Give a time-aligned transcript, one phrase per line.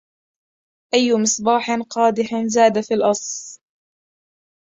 [0.93, 3.59] أيُّ مصباح قادحٍ زاد في الإص